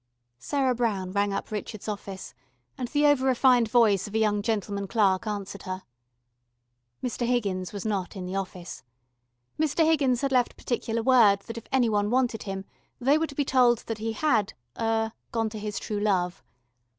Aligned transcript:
Sarah 0.39 0.73
Brown 0.73 1.11
rang 1.11 1.31
up 1.31 1.51
Richard's 1.51 1.87
office, 1.87 2.33
and 2.75 2.87
the 2.87 3.05
over 3.05 3.23
refined 3.27 3.69
voice 3.69 4.07
of 4.07 4.15
a 4.15 4.17
young 4.17 4.41
gentleman 4.41 4.87
clerk 4.87 5.27
answered 5.27 5.61
her. 5.61 5.83
Mr. 7.03 7.27
Higgins 7.27 7.71
was 7.71 7.85
not 7.85 8.15
in 8.15 8.25
the 8.25 8.35
office. 8.35 8.81
Mr. 9.59 9.85
Higgins 9.85 10.21
had 10.21 10.31
left 10.31 10.57
particular 10.57 11.03
word 11.03 11.41
that 11.41 11.59
if 11.59 11.67
any 11.71 11.87
one 11.87 12.09
wanted 12.09 12.41
him 12.41 12.65
they 12.99 13.19
were 13.19 13.27
to 13.27 13.35
be 13.35 13.45
told 13.45 13.83
that 13.85 13.99
he 13.99 14.13
had 14.13 14.53
er 14.75 15.13
gone 15.31 15.49
to 15.49 15.59
his 15.59 15.77
True 15.77 15.99
Love. 15.99 16.43